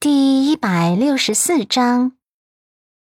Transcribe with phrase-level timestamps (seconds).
[0.00, 2.12] 第一百六十四章，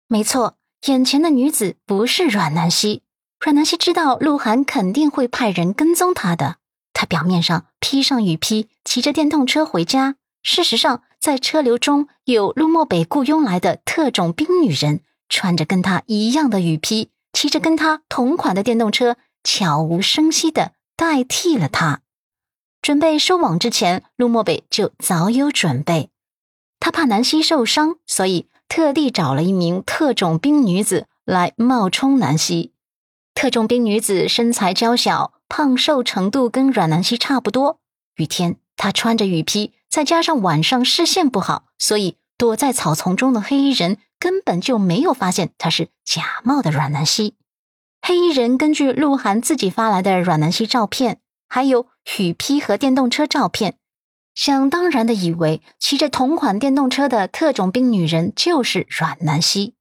[0.06, 3.00] 没错，眼前的女子不是阮南希。
[3.40, 6.56] 阮南希知道鹿晗肯定会派人跟踪她的，
[6.92, 10.16] 她表面上披上雨披，骑着电动车回家。
[10.42, 22.02] 事实上，在车流中有陆漠北雇佣来的特种兵女人，穿着跟她一样的雨披，骑着跟她同款的电动车，悄无声息的代替了他。
[22.82, 26.10] 准备收网之前，陆漠北就早有准备。
[26.84, 32.74] 他怕南希受伤，所以特地找了一名特种兵女子来冒充南希。
[33.32, 37.78] 特种兵女子身材娇小，胖瘦程度跟阮南希差不多。
[38.16, 47.32] 雨天，她穿着雨披，再加上晚上视线不好，所以躲在草丛中的黑衣人根本就没有发现她是假冒的阮南希。
[48.02, 51.86] 黑衣人根据鹿晗自己发来的阮南希照片，还有
[52.18, 53.78] 雨披和电动车照片。
[54.34, 59.74] 想当然的以为骑着同款电动车的特种兵女人就是阮南希，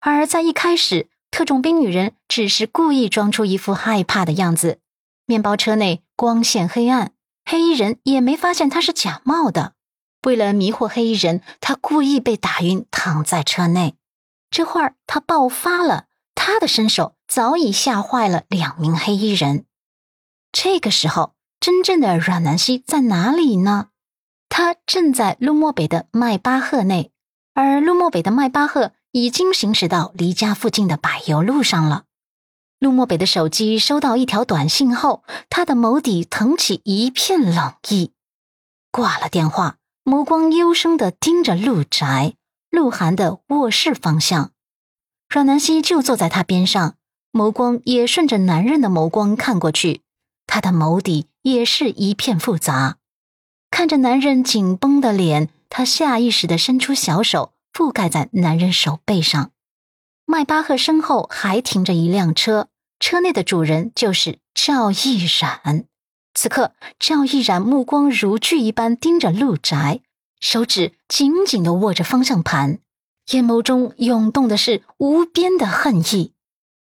[0.00, 4.80] 而在一开始，特种兵女人只是故意装出一副害怕的样子。
[5.26, 7.12] 面包车内光线黑暗，
[7.44, 9.74] 黑衣人也没发现她是假冒的。
[10.24, 13.96] 为了迷惑黑衣人，他故意被打晕，躺在车内。
[14.50, 19.66] 这会儿他爆发了，他的身手早已吓坏了两名黑衣人。
[20.50, 21.34] 这个时候。
[21.62, 23.90] 真正的阮南希在哪里呢？
[24.48, 27.12] 他正在路漠北的迈巴赫内，
[27.54, 32.06] 而路漠北的迈巴赫已经行驶到离家附近的柏油路上了。
[32.80, 38.10] 路漠北的手机收到一条短信后，他的眸底腾起一片冷意，
[38.90, 42.34] 挂了电话，眸光幽深的盯着陆宅
[42.70, 44.50] 鹿晗的卧室方向。
[45.28, 46.96] 阮南希就坐在他边上，
[47.30, 50.00] 眸光也顺着男人的眸光看过去。
[50.44, 52.98] 他的眸底也是一片复杂，
[53.70, 59.50] 看着男人紧绷的脸，他下意识的伸出小手覆盖在男人手背上。
[60.24, 62.68] 迈巴赫身后还停着一辆车，
[63.00, 65.84] 车内的主人就是赵毅然。
[66.34, 70.00] 此刻，赵毅然目光如炬一般盯着陆宅，
[70.40, 72.78] 手指紧紧的握着方向盘，
[73.32, 76.31] 眼眸中涌动的是无边的恨意。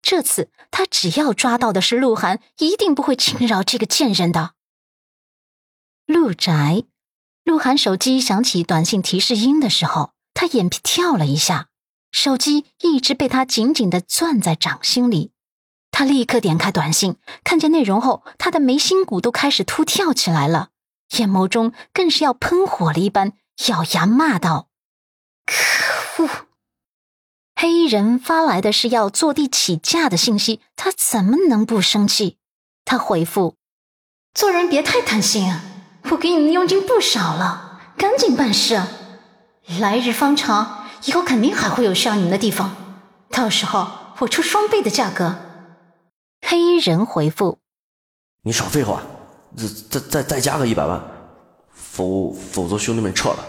[0.08, 4.52] 这次他只要抓到的是鹿晗，一定不会轻饶这个贱人的。
[6.06, 6.84] 鹿宅，
[7.44, 11.68] 鹿晗手机响起短信提示音的时候，他眼皮跳了一下，
[12.10, 15.32] 手机一直被他紧紧的攥在掌心里。
[15.90, 20.70] 他立刻点开短信，看见内容后，他的眉心骨都开始突跳起来了，
[21.18, 23.34] 眼眸中更是要喷火了一般，
[23.66, 24.70] 咬牙骂道
[25.44, 26.30] ：“可恶！”
[27.60, 32.36] 黑衣人发来的是要坐地起价的信息，他怎么能不生气？
[32.84, 33.56] 他回复
[34.32, 35.60] ：“做人别太贪心啊，
[36.10, 38.80] 我给你的佣金不少了，赶紧办事。
[39.80, 42.76] 来日方长，以后肯定还会有需要你们的地方，
[43.28, 43.88] 到时候
[44.20, 45.34] 我出双倍的价格。”
[46.46, 47.58] 黑衣人回复
[48.44, 49.02] ：“你少废话，
[49.56, 51.02] 再再再再加个一百万，
[51.72, 53.44] 否否则兄弟们撤了。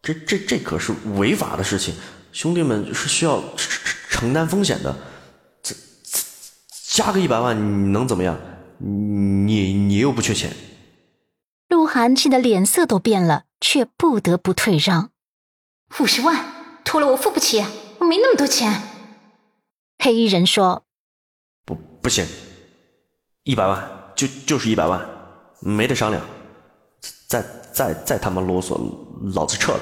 [0.00, 1.92] 这这这可是违法的事情。”
[2.34, 4.92] 兄弟们是需要承承担风险的，
[5.62, 5.72] 这
[6.88, 8.36] 加个一百万你能怎么样？
[8.78, 10.52] 你你又不缺钱。
[11.68, 15.10] 鹿晗气得脸色都变了，却不得不退让。
[16.00, 16.44] 五十万，
[16.84, 17.64] 拖了我付不起，
[17.98, 18.82] 我没那么多钱。
[19.98, 20.84] 黑衣人说
[21.64, 22.26] ：“不不行，
[23.44, 25.08] 一百万就就是一百万，
[25.60, 26.20] 没得商量。
[27.28, 28.76] 再再再他妈啰嗦，
[29.34, 29.80] 老子撤了。”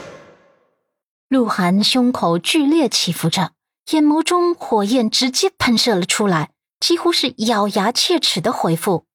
[1.32, 3.52] 鹿晗胸口剧烈起伏着，
[3.92, 9.06] 眼眸中火焰直接喷射了出来，几乎是咬牙切齿的回复：“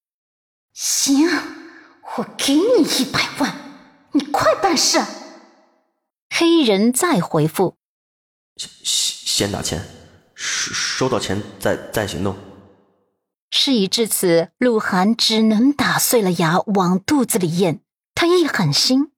[0.74, 1.30] 行，
[2.18, 3.54] 我给你一百万，
[4.14, 5.00] 你快办事。”
[6.36, 7.78] 黑衣人再回复
[8.58, 9.80] ：“先先打钱，
[10.34, 12.36] 收收到钱再再行动。”
[13.52, 17.82] 事已至此，鹿晗只能打碎了牙往肚子里咽。
[18.16, 19.12] 他一狠心，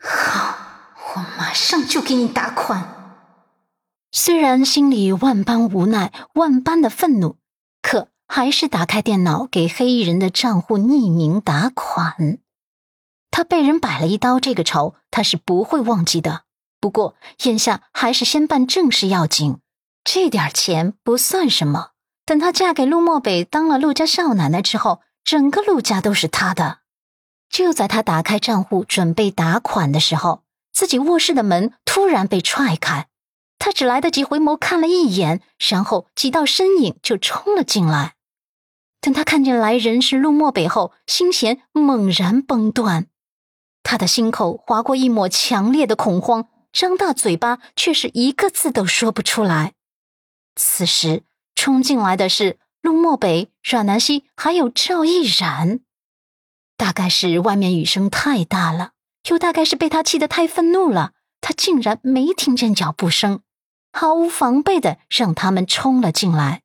[0.00, 0.43] 好。
[1.14, 2.90] 我马上就给你打款。
[4.10, 7.36] 虽然心里万般无奈、万般的愤怒，
[7.82, 12.38] 可还是打开电脑给黑衣人的账户匿名打款。
[13.30, 16.42] 他被人摆了一刀，这个仇他是不会忘记的。
[16.80, 19.58] 不过眼下还是先办正事要紧，
[20.04, 21.90] 这点钱不算什么。
[22.24, 26.78] 等她嫁给陆漠北，当了陆家少奶奶之后，整个陆家都是她的。
[27.50, 30.43] 就在他打开账户准备打款的时候。
[30.74, 33.08] 自己卧室的门突然被踹开，
[33.58, 38.16] 他只来得及回眸看了一眼，然后几道身影就冲了进来。
[39.00, 43.06] 等他看见来人是陆漠北后，心弦猛然崩断。
[43.82, 49.74] 他的心口划过一抹强烈的恐慌，张大嘴巴却是一个字都说不出来。
[50.56, 51.22] 此时
[51.54, 55.80] 冲进来的是陆漠北、阮南希，还有赵毅然。
[56.76, 58.92] 大概是外面雨声太大了，
[59.28, 63.40] 又大概是被他气得太愤怒了，他竟然没听见脚步声，
[63.92, 66.63] 毫无防备的让他们冲了进来。